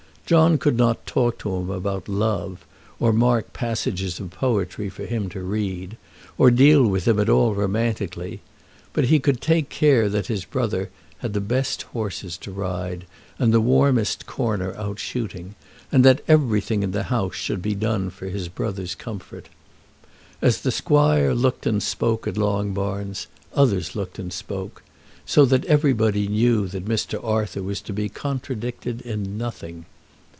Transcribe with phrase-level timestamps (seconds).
[0.31, 2.65] John could not talk to him about love,
[3.01, 5.97] or mark passages of poetry for him to read,
[6.37, 8.39] or deal with him at all romantically;
[8.93, 13.05] but he could take care that his brother had the best horses to ride,
[13.39, 15.55] and the warmest corner out shooting,
[15.91, 19.49] and that everything in the house should be done for his brother's comfort.
[20.41, 24.81] As the squire looked and spoke at Longbarns, others looked and spoke,
[25.25, 27.21] so that everybody knew that Mr.
[27.21, 29.87] Arthur was to be contradicted in nothing.